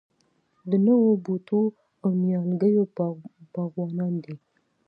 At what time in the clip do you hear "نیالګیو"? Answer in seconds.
2.23-2.83